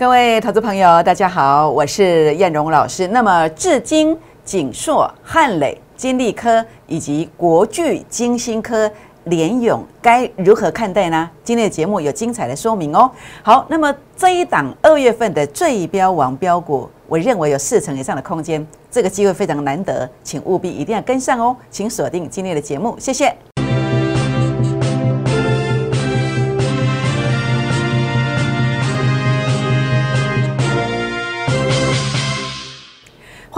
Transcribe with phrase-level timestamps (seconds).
[0.00, 3.06] 各位投资朋友，大家好，我是燕荣老师。
[3.08, 8.90] 那么，至今锦硕、汉磊、金利科以及国巨、金星科、
[9.24, 11.28] 联永该如何看待呢？
[11.44, 13.10] 今天的节目有精彩的说明哦。
[13.42, 21.54] 好，那么这一档二月份的最标王标股，我认为有四成以上的空间，这个机会非常难得，请务必一定要跟上哦。
[21.70, 23.36] 请锁定今天的节目，谢谢。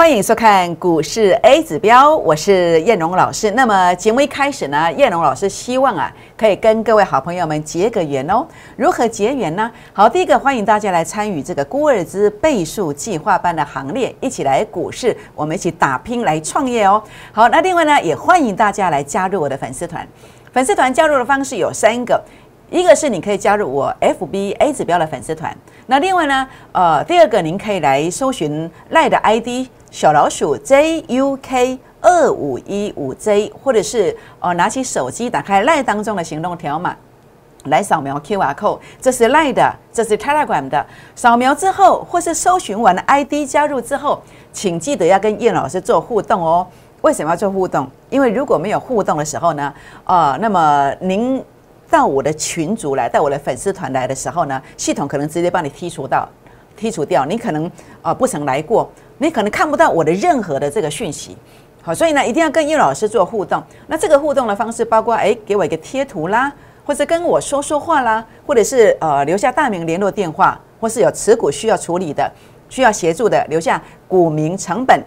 [0.03, 3.53] 欢迎收看股市 A 指标，我是燕荣老师。
[3.53, 8.45] 那么节目一开始呢，燕荣老师希望啊，可以跟各位好朋友们结个缘哦。
[8.75, 9.71] 如何结缘呢？
[9.93, 17.01] 好，第一个欢迎大家来参与这个孤儿之倍数计划班的行列，一起来股市，我们一起打拼来创业哦。
[17.31, 20.05] 好，那另外呢，也欢迎大家来加入我的粉丝团。
[20.53, 22.21] 粉丝团加入的方式有三个，
[22.71, 29.69] 一个是你可以加入我 FB A 指标的粉丝团，那另外呢，呃，第二个您可以来搜寻赖的 ID。
[29.91, 36.97] 小老鼠 JUK 二五一五 J，或者是呃拿起手机打开赖当中的行动条码
[37.65, 40.87] 来扫描 QR code，这是赖的，这是 Telegram 的。
[41.15, 46.67] 扫描之后，或是搜寻完 ID 加入之后，请记得要跟叶老师做互动哦。
[47.03, 47.87] 为什么要做互动？
[48.09, 49.75] 因为如果没有互动的时候呢，
[50.05, 51.45] 呃，那么您
[51.93, 56.27] 到我的群组来，到我的粉丝团来的时候呢，系统可能直接帮你剔除到。
[56.81, 61.37] 剔除掉，你可能啊不曾来过，你可能看不到我的任何的这个讯息，
[61.83, 63.63] 好，所以呢一定要跟叶老师做互动。
[63.87, 66.51] 那这个互动的方式包括，哎，给我一个贴图啦，
[66.87, 72.29] 或者跟我说说话啦，或者是呃留下大名、联络电话，或是有持股需要处理的、
[72.71, 74.99] 需要协助的，留下股名、成本，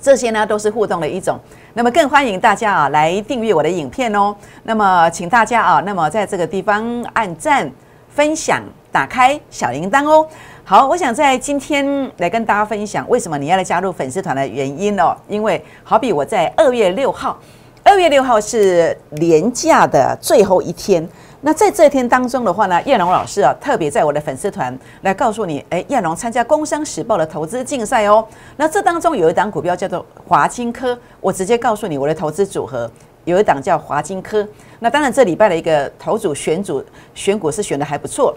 [0.00, 1.38] 这些呢都是互动的一种。
[1.74, 4.34] 那么更欢迎大家啊来订阅我的影片哦。
[4.62, 7.70] 那么请大家啊，那么在这个地方按赞、
[8.08, 10.26] 分享、打开小铃铛哦。
[10.64, 15.16] 好，我想在今天来跟大家分享为什么你要来加入粉丝团的原因哦。
[15.28, 17.38] 因为好比我在二月六号，
[17.82, 21.06] 二月六号是年假的最后一天。
[21.46, 28.26] 那在这一天当中的话呢，叶龙老师啊，特别在我的粉丝团来告诉你，哎，叶龙参加《工商时报》的投资竞赛哦。
[28.56, 32.90] 那这当中有一档股票叫做华金科，我直接告诉你我的投资组合
[33.26, 34.48] 有一档叫华金科。
[34.80, 36.82] 那当然这礼拜的一个投组选组
[37.12, 38.34] 选股是选的还不错。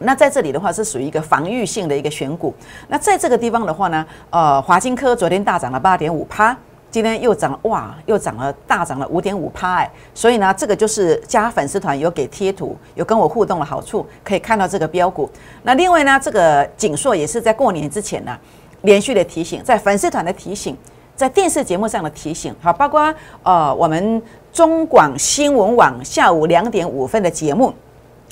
[0.00, 2.54] 那在这里的话是属于一个防御性的一个选股。
[2.88, 6.54] 那在这个地方的话呢，呃，华金科昨天大涨了八点五趴，
[6.94, 9.90] 今天又涨了哇，又涨了大涨了五点五趴哎。
[10.14, 15.28] 所以呢，这个就是加粉丝团有给贴图，有跟我互动的好处，可以看到这个标股。
[15.64, 18.38] 那另外呢，这个锦硕也是在过年之前呢，
[18.82, 20.76] 连续的提醒，在粉丝团的提醒，
[21.16, 23.12] 在电视节目上的提醒，好，包括
[23.42, 24.22] 呃我们
[24.52, 27.74] 中广新闻网下午两点五分的节目。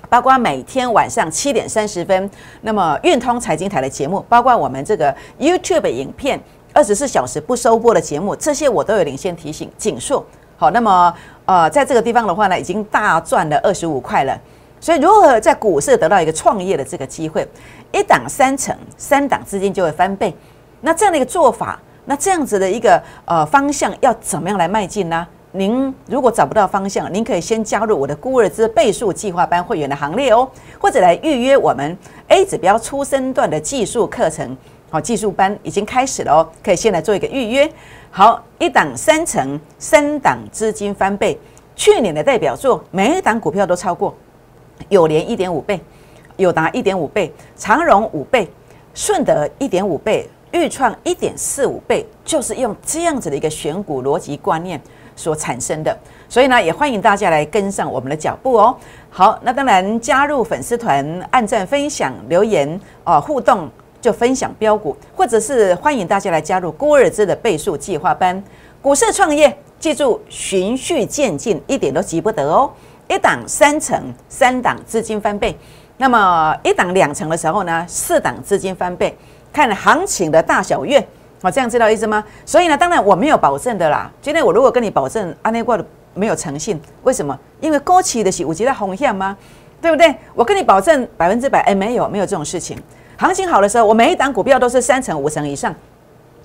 [0.09, 2.31] 包括每天晚上七点三十分，
[2.61, 6.39] 那么运通财经台的节目，包括我们这个 YouTube 影片
[6.75, 9.71] 二十四小时不收播的节目，这些我都有领先提醒。
[9.77, 10.25] 锦硕
[10.57, 14.39] 好，那么呃，在这个地方的话呢，已经大赚了二十五块了。
[14.81, 17.47] 所以如何在股市得到一个创业的这个机会，
[17.93, 20.35] 一档三成，三档资金就会翻倍。
[20.81, 25.27] 那这样的一个做法，那这样子的一个呃方向，要怎么样来迈进呢？
[25.53, 30.49] 您如果找不到方向，您可以先加入我的孤儿之倍数计划班会员的行列哦，
[30.81, 31.97] 或者来预约我们
[32.29, 34.57] A 指标初生段的技术课程。
[34.93, 37.67] 好，技术班已经开始了哦，可以先来做一个预约。
[38.11, 41.39] 好，一档三成，三档资金翻倍。
[41.75, 44.15] 去年的代表作，每一档股票都超过，
[44.91, 45.81] 友联一点五倍，
[46.37, 48.47] 友达一点五倍，长荣五倍，
[48.93, 54.79] 顺德一点五倍，豫创一点四五倍，就是用这样子的一个选股逻辑观念。
[55.15, 55.95] 所产生的，
[56.27, 58.75] 所以呢，也欢迎大家来跟上我们的脚步哦。
[59.11, 63.71] 好，那当然加入粉丝团、按赞、分享、留言哦，互动
[64.03, 68.43] 就分享标股，或者是欢迎大家来加入郭日之的倍数计划班。
[68.83, 72.69] 股市创业，记住循序渐进，一点都急不得哦。
[73.09, 75.55] 一档三成，三档资金翻倍；
[75.99, 79.17] 那么一档两成的时候呢，四档资金翻倍，
[79.53, 81.07] 看行情的大小月。
[81.41, 82.25] 好，这样知道意思吗？
[82.45, 84.11] 所以呢，当然我没有保证的啦。
[84.21, 85.85] 今天我如果跟你保证，安内挂的
[86.15, 87.39] 没有诚信，为什么？
[87.61, 89.37] 因为高企的是五级的红线吗？
[89.81, 90.13] 对不对？
[90.35, 92.77] 我跟你保证百分之百，哎，没有，没有这种事情。
[93.23, 95.73] 行情好的时候，我每一档股票都是三成、五成以上，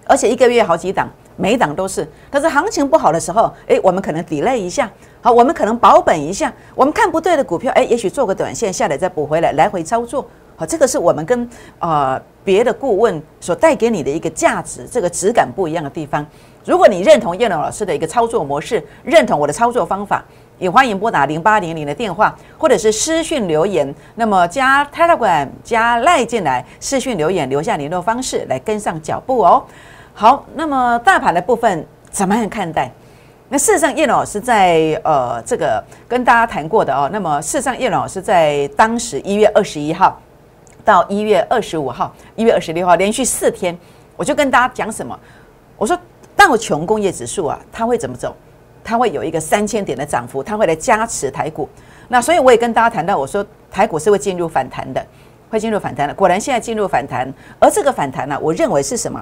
[0.06, 2.08] 而且一个月好几档，每一档都是。
[2.30, 4.88] 可是行情不好的时候，哎，我们可能 delay 一下，
[5.20, 10.24] 好，我们可能保本一下，我们看不对的股票，哎，也许做个短线下来再补回来，来回操作。
[10.56, 16.24] 好，这个是我们跟呃别的顾问所带给你的一个价值，这个质感不一样的地方。
[16.64, 20.24] 如果你认同叶龙老师的一个操作模式，认同我的操作方法，
[20.60, 23.94] 也欢迎拨打零八零零的电话，或者是私讯留言。
[24.16, 29.64] 那么加 Telegram 加赖进来，私讯留言留下联络方式来跟上脚步哦。
[30.14, 32.92] 好，那么大盘的部分怎么样看待？
[33.50, 37.10] 那事实上，叶老师在呃这个跟大家谈过的哦。
[37.14, 40.20] 那么事实上，叶老师在当时一月二十一号
[40.84, 43.78] 到一月二十五号、一月二十六号连续四天，
[44.18, 45.18] 我就跟大家讲什么？
[45.78, 45.98] 我说
[46.36, 48.36] 道琼工业指数啊，它会怎么走？
[48.88, 51.68] 它会有一个三千点的涨幅，它会来加持台股。
[52.08, 55.06] 那所以我也跟大家谈到，我说台股是会进入反弹的，
[55.50, 56.14] 会进入反弹的。
[56.14, 59.22] 果然现在进入反弹，而这个反弹呢，我认为是什么？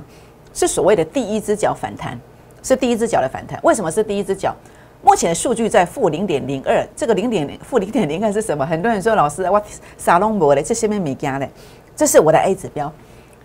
[0.54, 2.16] 是所谓的第一只脚反弹。
[2.62, 4.56] 是第一只脚的反弹，为什么是第一只脚？
[5.02, 8.64] 目前的数据在负零点零二，这个零点负零点零二是什么？
[8.64, 9.60] 很多人说老师，我
[9.98, 11.50] 撒龙博嘞，这些面没加嘞，
[11.96, 12.92] 这是我的 A 指标。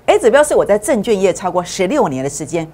[0.07, 2.67] A 指标是我在证券业超过十六年的时间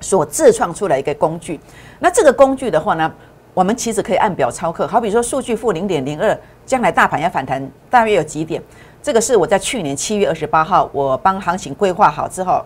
[0.00, 1.60] 所自创出来一个工具。
[1.98, 3.12] 那这个工具的话呢，
[3.54, 4.86] 我们其实可以按表操课。
[4.86, 8.62] 好比说数据负零点零二，将来大盘要反弹大约有几点？
[9.02, 12.64] 这个是我在去年七月二十八号，我帮行情规划好之后，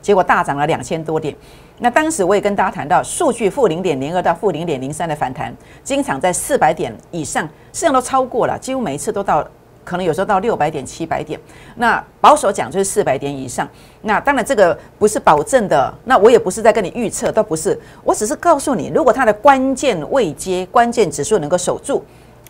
[0.00, 1.34] 结果大涨了两千多点。
[1.78, 5.52] 那当时我也跟大家谈到，数据负零点零二到负零点零三的反弹，
[5.82, 9.44] 经常在四百点以上，实际上都超过了，几乎每一次都到，
[9.84, 11.38] 可能有时候到六百点、七百点。
[11.76, 13.68] 那保守讲就是四百点以上。
[14.02, 22.02] 那当然这个不是保证的，那我也不是在跟你预测，都不是，我只是告诉你，如果它的关键位阶、关键指数能够守住，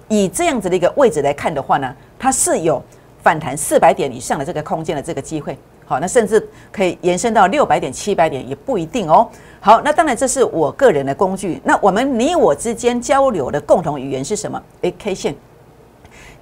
[0.09, 2.83] 以这样子的一个位置来看的话呢，它是有
[3.23, 5.57] 反弹四百点以上的这个空间的这个机会。
[5.85, 9.29] 好，那甚至可以延伸到六百点、七百点也不一定哦。
[9.61, 11.61] 好，那当然这是我个人的工具。
[11.65, 14.63] 那我们你我之间交流的共同语言是什么？
[14.83, 15.35] 诶 k 线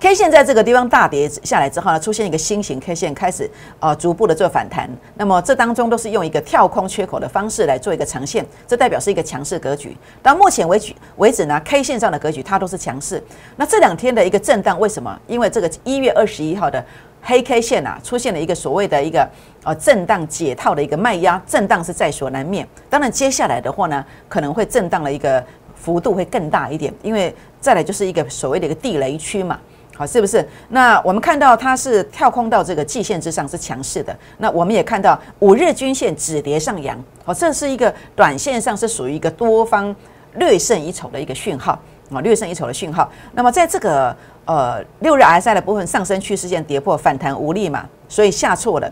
[0.01, 3.49] ，K 线在这个地方大跌下来之后呢，出现一个新型 K 线，开始
[3.79, 4.89] 啊逐步的做反弹。
[5.15, 9.97] 那么这当中都是用一个跳空缺口的方式来做一个长线，这代表是一个强势格局。
[10.23, 13.23] 到目前为止为止呢，K 线上的格局它都是强势。
[13.57, 15.17] 那这两天的一个震荡，为什么？
[15.27, 16.83] 因为这个一月二十一号的。
[17.23, 19.29] 黑 K 线啊，出现了一个所谓的一个
[19.63, 22.67] 呃震荡解套的一个卖压，震荡是在所难免。
[22.89, 25.45] 当然，接下来的话呢，可能会震荡的一个
[25.75, 29.61] 幅度会更大一点，因为再来就是一个所谓的一个地雷区嘛，
[30.01, 30.43] 好，是不是？
[30.71, 39.95] 那我们看到它是跳空到这个季线之上是强势的，那我们也看到五日均线止跌上扬，好，这是一个短线上是属于一个多方
[40.37, 41.79] 略胜一筹的一个讯号
[42.11, 43.13] 啊，略胜一筹的讯号。
[43.35, 44.17] 那么在这个
[44.47, 48.91] 呃，六日 RSI 的部分上升趋势线跌破反弹无力嘛，所以下挫了。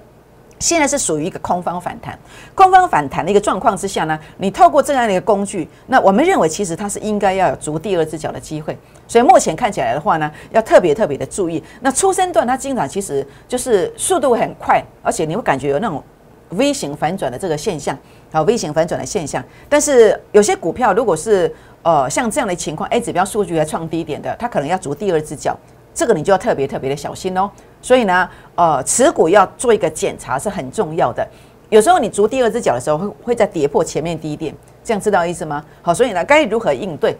[0.58, 2.18] 现在是属于一个空方反弹，
[2.54, 8.76] 空方反弹的一个状况之下呢，你透过这样的一个工具，那我们认为其实它是应该要有逐第二只脚的机会。
[9.06, 11.62] 所以目前看起来的话呢，要特别特别的注意。
[11.80, 16.02] 那初升段它经常其实就是速度很快，而且你会感觉有那种
[16.50, 17.96] V 型反转的这个现象，
[18.32, 19.42] 好 V 型反转的现象。
[19.68, 25.56] 但是有些股票如果是呃，像这样的情况，A 指标数据还创低点的，它可能要逐第二只脚，
[25.98, 27.50] 这个你就要特别特别的小心哦。
[27.82, 31.26] 所以呢，呃，持股要做一个检查是很重要的。
[31.70, 34.54] 有时候你逐第二只脚的时候，会会在跌破前面低点，
[34.84, 35.64] 这样知道意思吗？
[35.82, 37.16] 好，所以呢，该如何应对？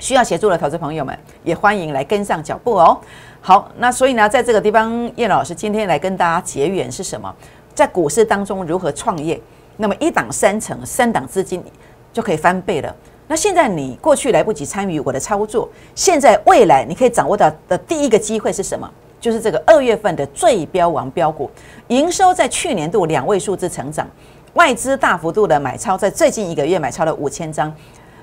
[0.00, 2.98] 需要协助的投资朋友们也欢迎来跟上脚步哦。
[3.40, 7.32] 好，那所以呢，在这个地方，叶老师今天来跟大家结缘是什么？
[7.72, 9.40] 在股市当中如何创业？
[9.76, 11.62] 那么一档三成，三档资金
[12.12, 12.92] 就可以翻倍了。
[13.28, 18.90] 那现在你过去来不及参与我的操作，现在未来你可以掌握到的第一个机会是什么？
[19.20, 21.50] 就是这个二月份的最标王标股，
[21.88, 24.08] 营收在去年度两位数字成长，
[24.54, 27.72] 外资大幅度的买超，在最近一个月买超了五千张。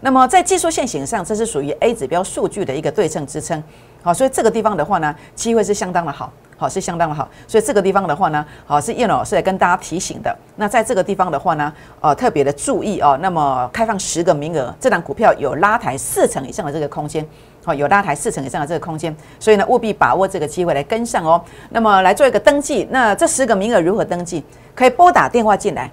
[0.05, 3.61] 那么在技术线型上，这是属于 A 指标数据的一个对称支撑。
[4.03, 6.31] 好，所以这个地方的话呢，机会是相当的好。
[6.57, 10.33] 好是相当的好，所以这个地方的话呢，好是叶老师来跟大家提醒的。
[10.57, 13.17] 那在这个地方的话呢，呃，特别的注意哦。
[13.19, 17.27] 那么开放十个名额，这档股票有拉抬四成以上的这个空间，
[17.65, 21.43] 好有拉抬四成以上的这个空间，所以呢，务必把握这个机会来跟上哦。
[21.71, 24.45] 那么来做一个登记，那这十个名额如何登记？
[24.75, 25.91] 可以拨打电话进来，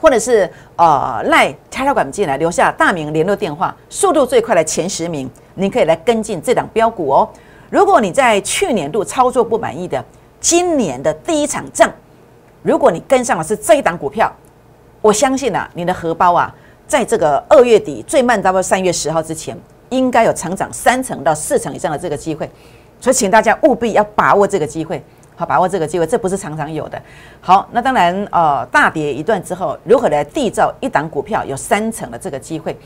[0.00, 7.28] 或者是呃赖叉叉管进来，留下大名、联络电话，速度最快的前十名，您可以来跟进这档标股哦。
[7.68, 10.02] 如果你在去年度操作不满意的，
[10.40, 11.90] 今年的第一场仗，
[12.62, 14.32] 如果你跟上的是这一档股票，
[15.02, 16.52] 我相信啊，你的荷包啊，
[16.86, 19.56] 在这个二月底最慢到三月十号之前，
[19.90, 22.50] 应该有成长三成到四成以上的这个机会，
[23.00, 25.02] 所以请大家务必要把握这个机会，
[25.40, 27.00] 好把握这个机会，这不是常常有的。
[27.40, 32.78] 好，那当然呃，大跌一段之后，如何来缔造一档股票有三成的这个机会？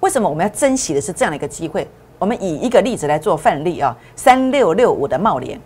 [0.00, 1.88] 为什么我们要珍惜的是这样的一个机会？
[2.18, 5.58] 我们以一个例子来做范例啊，三六六五的茂联，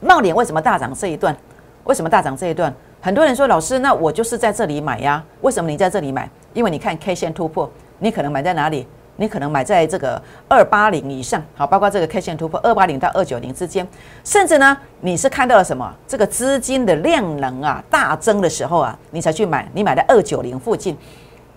[0.00, 1.36] 茂联为什么大涨这一段？
[1.84, 2.74] 为什么大涨这一段？
[3.00, 5.22] 很多人说老师，那我就是在这里买呀？
[5.42, 6.28] 为什么你在这里买？
[6.52, 8.88] 因为你看 K 线突破，你可能买在哪里？
[9.16, 13.86] 你可能买在这个二八零以上，好，包括这个 K 线突破二八零到二九零之间，
[14.24, 15.92] 甚至呢，你是看到了什么？
[16.06, 20.96] 这个资金的量能啊大增的时候啊，你才去买，你买在二九零附近。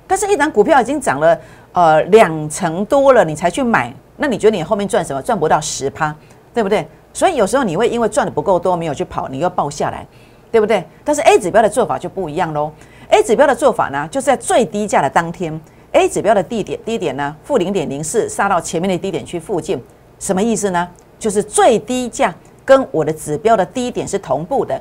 [0.08, 1.40] 但是，一档股票已经涨了
[1.72, 5.22] 呃两成多了，你才去买，那你觉得你后面赚什么？
[5.22, 6.16] 赚不到十趴，
[6.54, 6.88] 对不对？
[7.14, 10.08] 所以有时候你会因为赚的不够多，没有去跑，你又爆下来，
[10.52, 10.84] 对不对？
[11.04, 12.72] 但是 A 指标的做法就不一样喽。
[13.10, 15.60] A 指标的做法呢，就是在最低价的当天。
[15.92, 19.82] A 指标的低点低点呢，负零点零四杀到前面的低点区附近，
[20.20, 20.88] 什么意思呢？
[21.18, 24.80] 就是最低价跟我的指标的低点是同步的。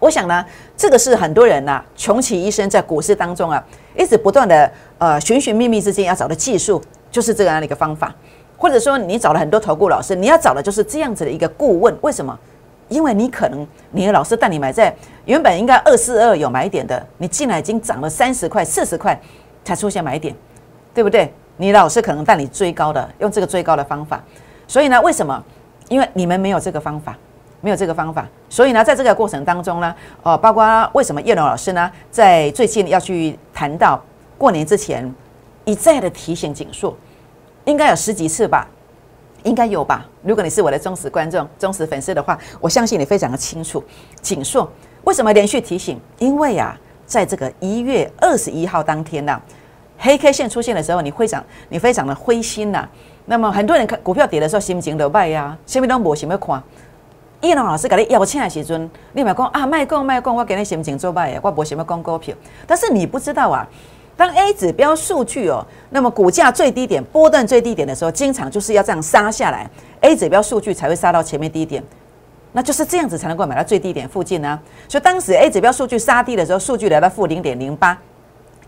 [0.00, 0.44] 我想呢，
[0.76, 3.64] 这个是很多人呐穷其一生在股市当中啊，
[3.96, 8.14] 一直不断的呃寻寻觅觅之间要找的技术，就是这样的一个方法。
[8.56, 11.96] 或者说你找了很多投顾老师，你要找的就是这样子的一个顾问。
[12.02, 12.38] 为什么？
[12.88, 19.18] 因为你可能你的老师带你买在原本应该二四二有买点的，你进来已经涨了三十块、四十块。
[19.64, 20.34] 才出现买点，
[20.92, 21.32] 对不对？
[21.56, 24.22] 你老师可能带你追高的，用这个追高的方法。
[24.66, 25.42] 所以呢，为什么？
[25.88, 27.16] 因为你们没有这个方法，
[27.60, 28.26] 没有这个方法。
[28.48, 34.02] 所以呢，在这个过程当中呢，哦，包括为什么叶龙老师呢，在最近要去谈到
[34.36, 35.14] 过年之前
[35.64, 36.96] 一再的提醒紧缩，
[37.64, 38.66] 应该有十几次吧，
[39.44, 40.04] 应该有吧？
[40.22, 43.84] 如果你是我的忠实观众、忠实粉丝的话，我相信你非常的清楚。
[44.20, 44.68] 紧缩
[45.04, 46.00] 为什么连续提醒？
[46.18, 46.76] 因为啊。
[47.06, 49.40] 在这个一月二十一号当天呢，
[49.98, 52.88] 黑 K 线出现的时候，你非常你非常的灰心呐。
[53.26, 56.62] 那么很多人看股票跌的时候，心情都败呀，什么都无想要看。
[57.40, 62.34] 叶龙老师给你邀请的时阵，你咪讲啊，卖讲卖讲，我给你心情做败呀，我无想要讲股票。
[62.66, 63.68] 但是你不知道啊，
[64.16, 69.68] 当 A 指标数据哦，那么股价最低点、波段最低点的时候，经常就是要这样杀下来
[70.00, 71.82] ，A 指标数据才会杀到前面低点。
[72.56, 74.58] 那就是这样子才能够买到最低点附近呢。
[74.88, 77.98] 所以当时 A 指标数据杀低的时候，数据来到负零点零八，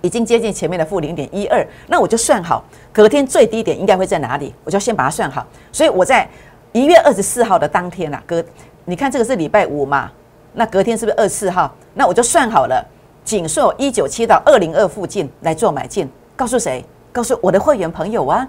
[0.00, 1.64] 已经接近前面的负零点一二。
[1.86, 5.46] 那我就算好隔天最低点应该会在哪里，我就先把它算好。
[5.70, 6.28] 所以我在
[6.72, 8.44] 一月二十四号的当天啊，隔
[8.84, 10.10] 你看这个是礼拜五嘛，
[10.54, 11.72] 那隔天是不是二十四号？
[11.94, 12.84] 那我就算好了，
[13.24, 16.10] 锦硕一九七到二零二附近来做买进。
[16.34, 16.84] 告诉谁？
[17.12, 18.46] 告诉我的会员朋友啊。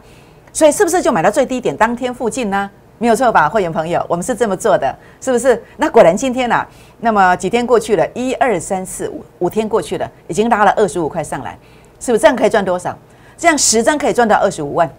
[0.52, 2.70] 所以是不是就买到最低点当天附近呢？
[3.00, 5.62] 没有错吧，会员朋友，我们是这么做的，是不是？
[5.78, 6.66] 那果然今天呢？
[7.00, 11.58] 那么几天过去了，一二三四五五天过去了，已经拉了二十五块上来，
[12.00, 12.20] 是不是？
[12.20, 12.98] 这样可以赚多少？
[13.38, 14.90] 这样十张可以赚到二十五万，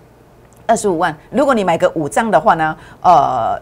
[0.64, 1.16] 二十五万。
[1.30, 2.76] 如果你买个五张的话呢？
[3.02, 3.60] 呃，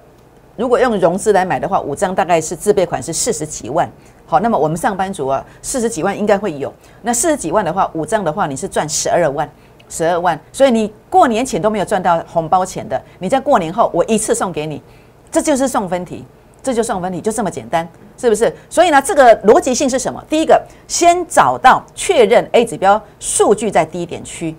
[0.54, 3.90] 如果用融资来买的话，五张大概是自备款是四十几万。
[4.26, 6.70] 好，那么我们上班族啊，四十几万应该会有。
[7.00, 9.48] 那四十几万的话，五张的话，你是赚十二万。
[9.88, 14.82] 十二万，所以你过年前都没有赚到红包钱的，你在过年后我一次送给你，
[15.30, 16.24] 这就是送分题，
[16.62, 17.88] 这就送分题，就这么简单，
[18.18, 18.52] 是不是？
[18.68, 20.22] 所以呢，这个逻辑性是什么？
[20.28, 24.54] 第一个，先找到确认 A 指标数据在低点区，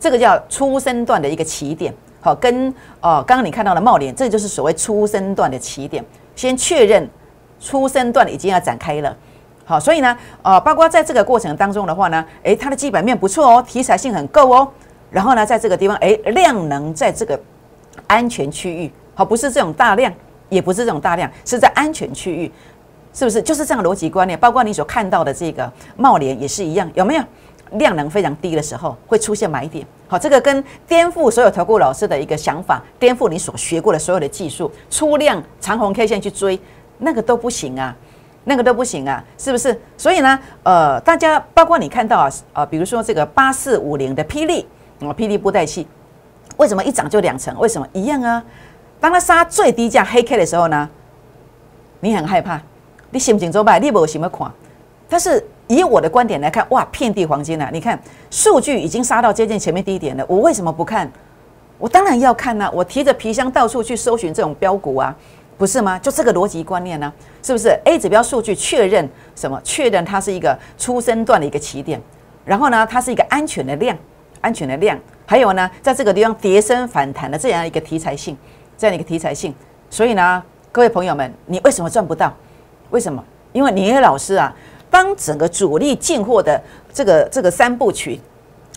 [0.00, 2.68] 这个叫初生段的一个起点，好，跟
[3.00, 7.08] 哦刚刚你看到的帽脸，这就是所谓初生段的起点，先确认
[7.60, 9.16] 初生段已经要展开了。
[9.64, 14.68] 好，所以呢，呃，包括在这个过程当中的话呢，诶，它的基本面不错哦，题材性很够哦。
[15.10, 17.38] 然后呢，在这个地方，诶，量能在这个
[18.06, 20.12] 安全区域，好，不是这种大量，
[20.48, 22.50] 也不是这种大量，是在安全区域，
[23.12, 23.40] 是不是？
[23.42, 24.38] 就是这样逻辑观念。
[24.38, 27.22] 包括你所看到的这个茂联也是一样，有没有？
[27.78, 29.86] 量能非常低的时候会出现买点。
[30.06, 36.60] 好，这个跟颠覆所有投顾老师的一个想法，颠覆你所学过的所有的技术，出量长红 K 线去追，
[36.98, 37.96] 那个都不行啊。
[38.44, 39.78] 那个都不行啊，是不是？
[39.96, 44.66] 所以呢，呃，大家包括你看到啊，呃，比如说这个八四五零的霹雳，
[45.00, 45.86] 哦，霹雳布袋戏，
[46.56, 47.56] 为什么一涨就两成？
[47.58, 48.42] 为什么一样啊？
[49.00, 50.88] 当它杀最低价黑 K 的时候呢，
[52.00, 52.60] 你很害怕，
[53.10, 53.80] 你心情怎么办？
[53.80, 54.50] 你有什么看？
[55.08, 57.68] 但是以我的观点来看，哇，遍地黄金啊！
[57.72, 61.10] 你看数据已经杀到接近前面低点了，我为什么不看？
[61.78, 62.70] 我当然要看呐！
[62.72, 65.14] 我提着皮箱到处去搜寻这种标股啊。
[65.62, 65.96] 不是吗？
[66.00, 69.60] 就这个逻辑观念呢，是不是？A 指标数据确认什么？
[69.62, 72.02] 确认它是一个初生段的一个起点，
[72.44, 73.96] 然后呢，它是一个安全的量，
[74.40, 78.36] 安全的量，还有呢，在这个地方跌升反弹的这样一个题材性，
[78.76, 79.54] 这样一个题材性。
[79.88, 80.42] 所以呢，
[80.72, 82.34] 各位朋友们，你为什么赚不到？
[82.90, 83.24] 为什么？
[83.52, 84.52] 因为你的老师啊，
[84.90, 86.60] 当整个主力进货的
[86.92, 88.20] 这个这个三部曲。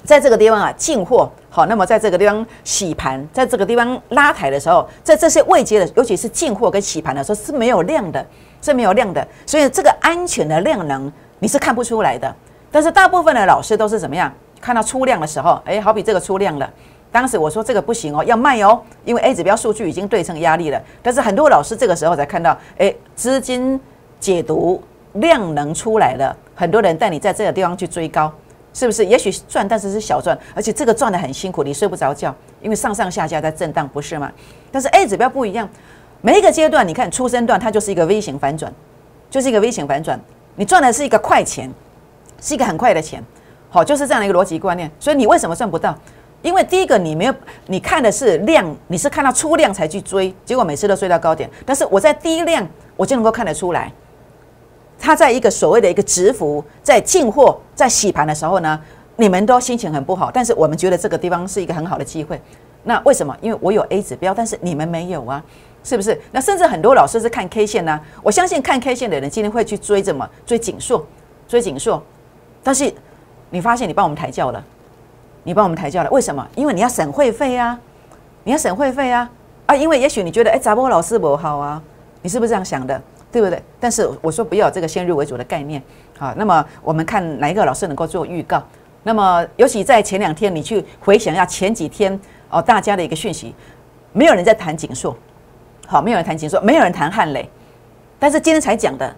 [0.06, 8.26] 在这个地方啊，进货好，那么在这个地方洗盘，在这个地方拉抬的时候，在这些未接的，尤其是进货跟洗盘的时候是没有量的，
[8.62, 12.34] 是没有量的，所以这个安全的量能你是看不出来的。
[12.72, 14.32] 但是大部分的老师都是怎么样？
[14.62, 16.70] 看到出量的时候，哎，好比这个出量了，
[17.12, 20.82] 当时我说这个不行哦，要卖哦，因为 A 指标数据已经对称压力了。
[21.02, 23.80] 但是很多老师这个时候才看到，哎，资金
[24.20, 24.84] 解读
[25.14, 28.32] 量能出来了，很多人带你在这个地方去追高。
[28.76, 29.06] 是不是？
[29.06, 34.30] 也许赚，但是是小赚，而且这个赚的很辛苦，你睡不着觉，因为上上下下在震荡，不是吗？
[34.70, 35.68] 但是 A 指标不一样，
[36.20, 38.72] 每一个阶段，你看出生段它就是一个 V 型反转，
[39.30, 40.20] 就是一个 V 型反转，
[40.58, 41.72] 你赚的是一个快钱，
[42.42, 43.24] 是一个很快的钱，
[43.70, 44.92] 好，就是这样的一个逻辑观念。
[45.00, 45.98] 所以你为什么赚不到？
[46.42, 47.34] 因为第一个你没有，
[47.68, 51.50] 你看的是量，你是看到出量才去追，结果每次都追到高点。
[51.66, 52.68] 但是我在低量，
[52.98, 53.90] 我就能够看得出来。
[55.00, 58.80] 他在一个所谓的一个直幅在进货在洗盘的时候呢，
[59.18, 62.42] 你们都心情很不好，但是我们觉得这个地方是一个很好的机会。
[62.84, 63.36] 那为什么？
[63.42, 65.44] 因为我有 A 指标，但是你们没有啊，
[65.84, 66.20] 是不是？
[66.32, 68.00] 那甚至很多老师是看 K 线呢。
[68.22, 71.04] 我相信看 K 线的人今天会去追怎么追紧缩，
[71.48, 72.02] 追紧缩。
[72.64, 72.94] 但是
[73.50, 74.64] 你发现你帮我们抬轿了，
[75.44, 76.48] 你帮我们抬轿了，为什么？
[76.56, 77.80] 因为你要省会费啊，
[78.44, 79.28] 你要省会费啊
[79.66, 79.76] 啊！
[79.76, 81.82] 因为也许你觉得哎，杂波老师不好啊，
[82.22, 83.02] 你是不是这样想的？
[83.36, 83.62] 对不对？
[83.82, 85.84] 但是我说不要这个先入为主的概念，
[86.18, 88.64] 好，那么我们看哪一个老师能够做预告？
[89.04, 92.18] 那么尤其在前两天，你去回想一下前几天
[92.50, 93.54] 哦，大家的一个讯息，
[94.14, 95.14] 没有人在谈锦硕，
[95.86, 97.50] 好，没有人谈锦硕，没有人谈汉磊，
[98.18, 99.14] 但是今天才讲的，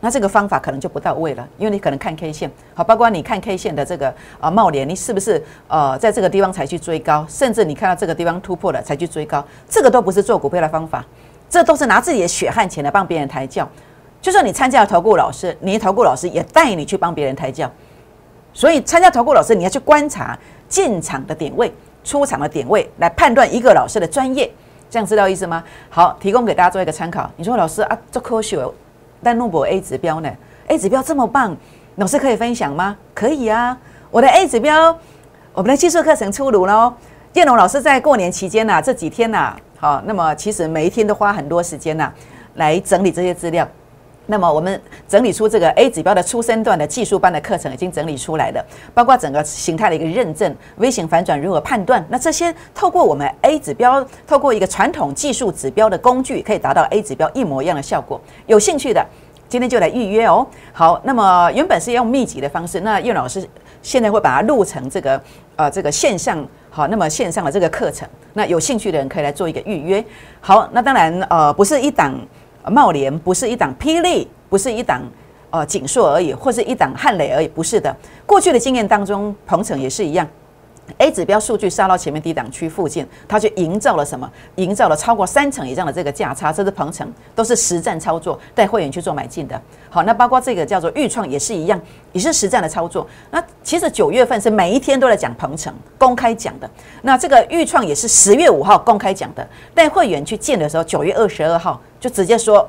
[0.00, 11.02] 那这个方法可能就不到位了，因为你可能看 K 线，好，包括你看 K 线的这个啊茂联，你是不是呃在这个地方才去追高，甚至你看到这个地方突破了才去追高，这个都不是做股票的方法。
[11.52, 13.68] 这都是拿自己的血汗钱来帮别人抬轿，
[14.22, 17.70] 就算你参加了投顾老师，你的投顾老师也带你去帮别人抬轿，
[18.54, 20.34] 所以参加投顾老师，你要去观察
[20.66, 21.70] 进场的点位、
[22.02, 24.50] 出场的点位，来判断一个老师的专业，
[24.88, 25.62] 这样知道意思吗？
[25.90, 27.30] 好，提供给大家做一个参考。
[27.36, 28.66] 你说老师啊，这科学，
[29.22, 30.30] 但诺博 A 指标呢
[30.68, 31.54] ？A 指标这么棒，
[31.96, 32.96] 老师可以分享吗？
[33.12, 33.76] 可以啊，
[34.10, 34.98] 我的 A 指标，
[35.52, 36.94] 我们的技术课程出炉喽。
[37.34, 39.54] 叶龙老师在过年期间呐，这几天呐。
[39.82, 42.08] 好，那么其实每一天都花很多时间呐，
[42.54, 43.66] 来整理这些资料。
[44.26, 52.06] 那么我们整理出这个 A 指标的初生段的技术班的课程已经整理出来了，包括整个形态的一个认证、微型反转如何判断。
[52.08, 58.20] 那这些透过我们 A 指标，透过一个传统技术指标的工具，可以达到 A 指标一模一样的效果。
[58.46, 59.04] 有兴趣的，
[59.48, 60.46] 今天就来预约哦。
[60.72, 63.44] 好，那么原本是用密集的方式，那叶老师
[63.82, 65.20] 现在会把它录成这个
[65.56, 66.46] 呃这个线上。
[66.74, 70.02] 好，那么线上的这个课程，那有兴趣的人可以来做一个预约。
[70.40, 72.18] 好，那当然，呃，不是一档
[72.70, 75.02] 茂联，不是一档霹雳，不是一档
[75.50, 77.94] 呃锦硕而已，或是一档汉磊而已，不是的。
[78.24, 80.26] 过去的经验当中，鹏程也是一样。
[80.98, 84.30] A 指标数据杀到前面低档区附近，它就营造了什么？
[84.56, 89.60] 营造了超过三成以上的这个价差，这是鹏程，都是实战操作，带会员去做买进的。
[89.88, 91.80] 好，那包括这个叫做预创也是一样，
[92.12, 93.06] 也是实战的操作。
[93.30, 96.68] 那其实九月份是每一天都在讲鹏程，公开讲的。
[97.02, 102.68] 那这个预创也是十月五号公开讲的，带会员去见的时候，九月二十二号就直接说。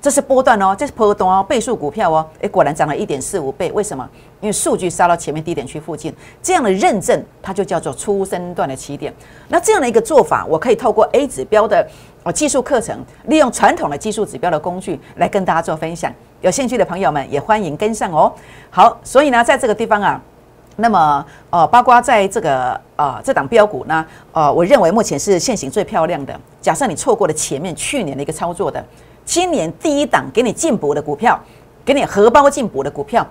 [0.00, 4.08] 这是波段哦，这是波段哦，倍数股票哦，诶，果然涨了一点四五倍，为什么？
[4.40, 9.12] 因为数据杀到前面低点区附近，这样的认证它就叫做初生段的起点。
[9.48, 11.86] 那这样的一个做法，我可以透过 A 指标的
[12.22, 16.10] 哦技术课程，利用传统的技术指标的工具来跟大家做分享。
[16.40, 18.32] 有兴趣的朋友们也欢迎跟上哦。
[18.70, 20.18] 好，所以呢，在这个地方啊，
[20.76, 26.40] 那么呃，包括在这个呃这档标股呢，呃，我认为目前是现行最漂亮的。
[26.62, 28.82] 假设你错过了前面去年的一个操作的。
[29.30, 31.40] 今年第一档给你进补的股票，
[31.84, 33.24] 给你荷包进补的股票，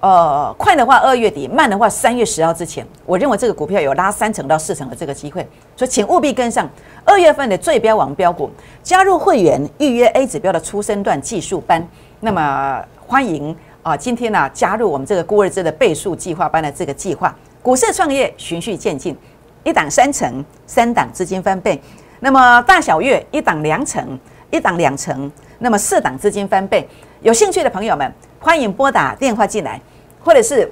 [0.00, 6.68] 呃，快的话二月底，慢的话三月十号之前，我认为这个股票有拉三成到四成的这个机会，所以请务必跟上
[7.04, 8.50] 二月份的最标王标股，
[8.82, 11.86] 加入会员预约 A 指标的初升段技术班。
[12.18, 17.32] 那么欢迎啊，今天呢加入我们这个孤儿制的倍数计划班的这个计划，
[17.62, 19.16] 股市创业循序渐进，
[19.62, 21.80] 一档三成，三档资金翻倍，
[22.18, 24.18] 那么大小月一档两成。
[24.56, 26.88] 一档两成，那么四档资金翻倍。
[27.20, 29.78] 有兴趣的朋友们，欢迎拨打电话进来，
[30.24, 30.70] 或者是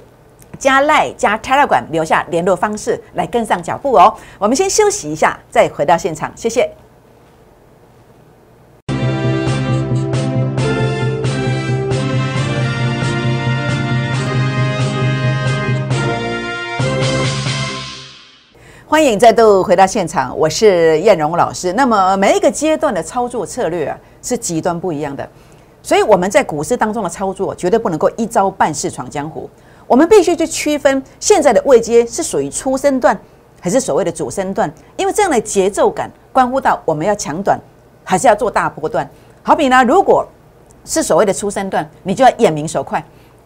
[0.58, 4.12] 加赖加 Telegram 留下联络方式来跟上脚步哦。
[4.38, 6.70] 我们先休息一下，再回到现场，谢谢。
[18.94, 21.72] 欢迎再度回到现场，我是燕荣老师。
[21.72, 25.28] 那么每一个阶段的操作策略啊是极端不一样的，
[25.82, 29.50] 所以我们在股市当中的操作绝对不能够一招半式闯江湖，
[29.88, 33.18] 我们必须去区分现在的位阶是属于初升段
[33.60, 37.58] 还是所谓的主升段，因为这样的节奏感关乎到我们要抢短
[38.04, 39.04] 还是要做大波段。
[39.42, 40.24] 好比呢，如果
[40.84, 43.04] 是所谓的初升段，你就要眼明手快，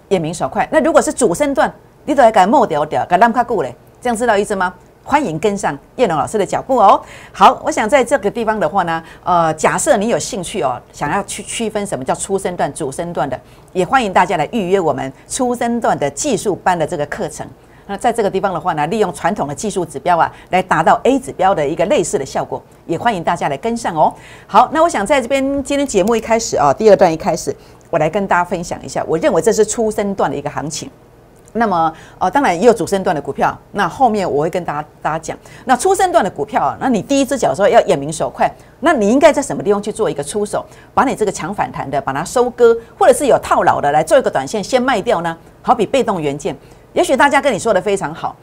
[0.08, 0.68] 眼明手快。
[0.70, 1.72] 那如果是主升段，
[2.04, 4.74] 你都要改莫掉掉，改让卡固嘞，这样知道意思吗？
[5.08, 7.00] 欢迎跟上叶龙老师的脚步哦。
[7.32, 13.40] 好，我想在这个地方的话呢，呃，假设你有兴趣哦，想要去区分什么叫初生段、主升段的，
[13.72, 17.46] 也欢迎大家来预约我们初生段的技术班的这个课程。
[17.86, 24.12] 那在这个地方的话呢，利用传统的技术指标啊，来达到 A 指标的一个类似的效果，也欢迎大家来跟上哦。
[24.46, 27.56] 好，那我想在这边今天节目一开始啊，第二段一开始，
[27.88, 30.90] 我来跟大家分享一下，我认为这是初升段的一个行情。
[31.54, 33.56] 那么，呃，当然也有主升段的股票。
[33.72, 45.36] 那后面我会跟大家大家讲，那初升段的股票啊，那你第一只脚的时候要眼明手快，那你应该在什么地方去做一个出手，把你这个强反弹的把它收割，或者是有套牢的来做一个短线先卖掉呢？
[45.62, 46.56] 好比被动元件，
[46.92, 48.36] 也许大家跟你说的非常好，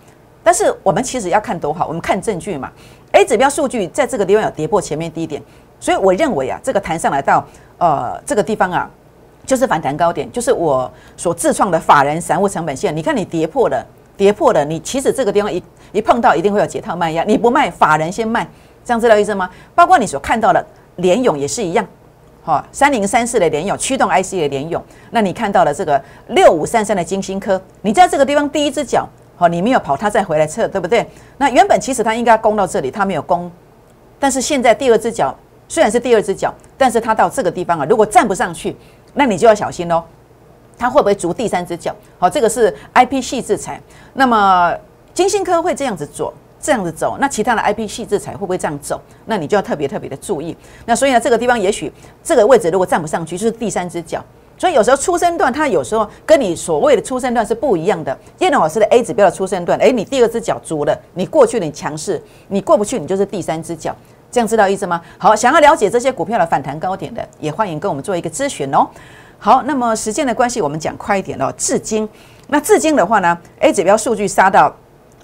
[0.44, 2.72] 但是我们其实要看多好，我们看证据嘛。
[3.12, 5.42] A 指标数据在这个地方有跌破前面低点，
[5.80, 7.46] 所以我认为啊，这个弹上来到
[7.78, 8.90] 呃这个地方啊。
[9.46, 12.96] 就是反弹高点，就是我所自创的法人散户成本线。
[12.96, 13.86] 你看，你跌破了，
[14.18, 17.24] 跌破了，你其实这个地方一一碰到，一定会有解套卖压。
[17.24, 18.48] 你不卖，法人先卖，
[18.84, 19.50] 这样知道意思吗？
[19.74, 20.66] 包括你所看到的
[20.98, 21.86] 联勇也是一样，
[22.44, 31.06] 哈，三零三四的联勇驱动 IC 的联勇，那你看到了这个六五三三的金星科，你在这个地方第一只脚，好，你没有跑，它再回来测，对不对？
[31.38, 33.52] 那原本其实它应该攻到这里，它没有攻，
[34.20, 35.36] 但是现在第二只脚
[35.68, 38.76] 虽然是第二只脚，但是它到这个地方啊，如果站不上去。
[39.16, 40.04] 那你就要小心喽，
[40.78, 41.96] 它会不会逐第三只脚？
[42.20, 43.82] 好，这个是 I P 系制裁。
[44.14, 44.76] 那么
[45.14, 47.18] 金星科会这样子做，这样子走。
[47.20, 49.02] 那其他的 I P 系制裁会不会这样走？
[49.26, 50.56] 那你就要特别特别的注意。
[50.86, 54.24] 那所以呢，这个地方也许这个位置如果站不上去，就是第三只脚。
[54.58, 58.18] 所以有时候出生段它有时候跟你所谓的出生段是不一样的。
[58.40, 63.94] 叶龙老师的 A 指标的出生段，诶，你第二只脚足了，你过去你强势，你过不去，你就是第三只脚。
[64.32, 65.02] 这样知道意思吗？
[65.18, 68.86] 好，想要了解这些股票的反弹高点的，也欢迎跟我们做一个咨询哦。
[69.38, 71.54] 好，那么时间的关系，我们讲快一点哦。
[71.58, 72.08] 至今，
[72.48, 74.74] 那至今的话呢，A 指标数据杀到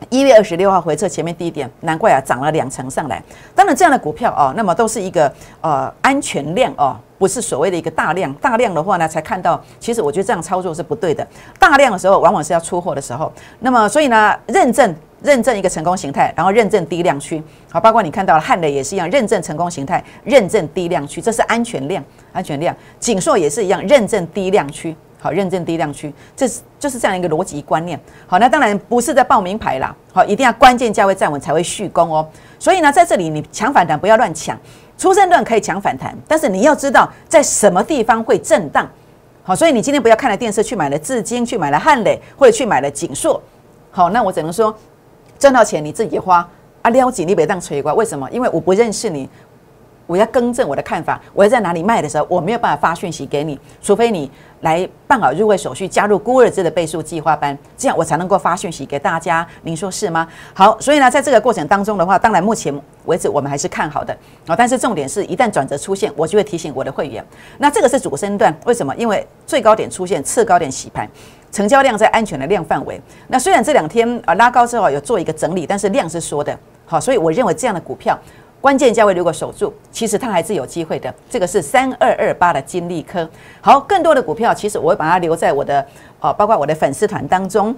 [0.10, 3.22] 一月二十六号回撤前面低点，难怪啊涨了两成上来。
[3.56, 8.32] 当然，这样的股票哦，那么都是一个呃安全量哦，不是所谓的一个大量。
[8.36, 11.28] 大量的话呢，才看到，其实我觉得这样操作是不对的。
[11.60, 13.32] 大量的时候，往往是要出货的时候。
[13.60, 14.96] 那么，所以呢，认证。
[15.24, 22.04] 认证一个成功形态，然后认证低量区，好，包括你看到了汉雷也是一样，认证成功形态，认证低量区，这是安全量，
[22.34, 22.76] 安全量。
[23.00, 28.00] 锦硕也是一样，认证低量区，好，认证低量区，这是就是这样一个逻辑观念。
[28.26, 32.28] 好，那当然不是在报名牌啦，好，一定要关键价位站稳才会续攻哦。
[32.58, 34.58] 所以呢，在这里你抢反弹不要乱抢，
[34.98, 38.90] 出生段可以抢反弹，但是你要知道在什么地方会震荡。
[39.44, 43.40] 好，所以你今天不要看了电视去买了至今，去买了汉磊，或者去买了锦硕。
[43.92, 44.76] 好，那我只能说。
[45.42, 46.48] 赚到钱你自己花
[46.84, 48.30] 啊，撩起你别当吹瓜，为什么？
[48.30, 49.28] 因为我不认识你，
[50.08, 51.20] 我要更正我的看法。
[51.34, 54.30] 我要在哪里卖的时候，我没有办法发讯息给你，除非你
[54.62, 59.46] 来办好入会手续，加入孤儿子的倍数计划班，这样我才能够发讯息给大家。
[59.64, 60.28] 您说是吗？
[60.54, 62.74] 好，所以呢，在这个过程当中的话，当然目前
[63.06, 64.16] 为止我们还是看好的
[64.48, 64.56] 啊。
[64.56, 67.26] 但是重点是一旦转折出现，我就会提醒我的会员。
[67.58, 68.96] 那这个是主升段，为什么？
[68.96, 71.08] 因为最高点出现，次高点洗盘。
[71.52, 73.00] 成交量在安全的量范围。
[73.28, 76.58] 那虽然这两天啊拉高之后有做一个整理，但是量是缩的。
[76.86, 78.18] 好，所以我认为这样的股票
[78.62, 81.12] 关键价位如果守住，其实它还是有机会的。
[81.28, 83.28] 这个是三二二八的金利科。
[83.60, 85.84] 好，更多的股票其实我会把它留在我的
[86.20, 87.76] 哦，包括我的粉丝团当中。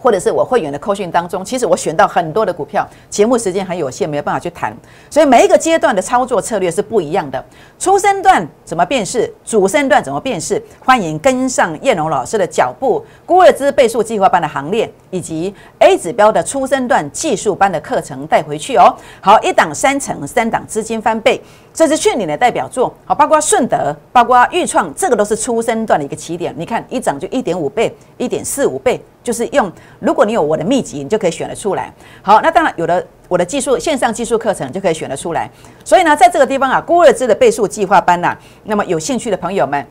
[0.00, 4.76] 或者是我会员的扣讯当中，其实我选到很多的股票，节目时间很有限，没有办法去谈，
[5.10, 7.44] 所以每一个阶段的操作策略是不一样的。
[7.78, 9.32] 初升段怎么辨识？
[9.44, 10.62] 主升段怎么辨识？
[10.80, 18.94] 欢迎跟上叶龙老师的脚步，孤二资倍数计划班的行列，以及 A 指标的初升段技术班的课程带回去哦。
[19.20, 21.42] 好，一档三成，三档资金翻倍。
[21.74, 26.54] 这是去年的代表作，好，包括顺德，包括豫创，这个都是初生段的一个起点。
[26.56, 29.70] 你看一涨就一点五倍，一点四五倍，就是用。
[29.98, 31.92] 如果你有我的秘籍，你就可以选得出来。
[32.22, 35.50] 好，那当然有的我的技术线上技术课程就可以选得出来。
[35.84, 39.86] 所以呢，在这个地方啊，孤二支的倍数计划班呐，那么有兴趣的朋友们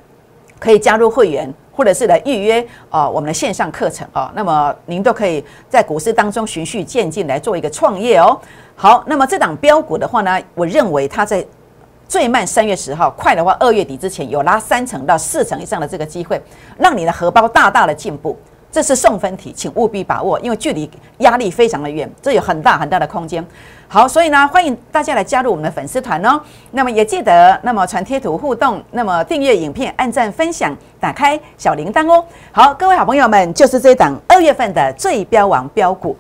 [0.60, 4.32] 可以加入会员，或者是来预约啊我们的线上课程啊。
[4.36, 8.40] 那么您都可以在股市当中循序渐进来做一个创业哦。
[8.76, 11.46] 好，那么这档标股的话呢，我认为它在。
[12.08, 16.40] 最慢三月十号，快的话二月底之前有拉三成到四成以上的这个机会，
[16.78, 18.38] 让你的荷包大大的进步。
[18.76, 23.42] 这是送分题，请务必把握，因为距离压力非常的远，这有很大很大的空间。
[23.88, 26.38] 好，所以呢，欢迎大家来加入我们的粉丝团哦。
[26.72, 32.22] 那么也记得，那么传贴图互动，那么订阅影片、按赞、分享、打开小铃铛哦。
[32.52, 36.18] 好，各位好朋友们，就是这档二月份的最标王标股，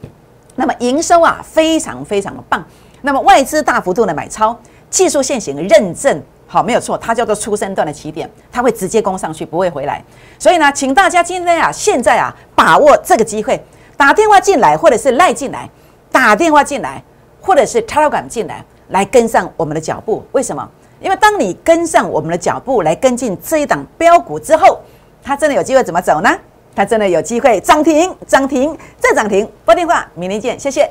[0.55, 2.63] 那么营收啊非常非常的棒，
[3.01, 4.57] 那么外资大幅度的买超。
[4.89, 10.03] 技术线型认证好没有错，它叫做出生段的起点，它会直接攻上去，不会回来。
[10.37, 13.59] 所以呢，请大家今天啊，现在啊，把握这个机会，
[13.97, 15.69] 打电话进来，或者是赖进来，
[16.11, 17.03] 打电话进来，
[17.41, 20.23] 或者是 Telegram 进来，来跟上我们的脚步。
[20.31, 20.69] 为什么？
[21.01, 24.79] 因为当你跟上我们的脚步来跟进这一档标股之后，
[25.21, 26.29] 它真的有机会怎么走呢？
[26.75, 29.49] 它真的有机会涨停，涨停再涨停。
[29.65, 30.89] 拨电话，明天见，谢谢。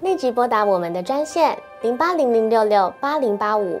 [0.00, 3.80] 立即拨打我们的专线零八零零六六八零八五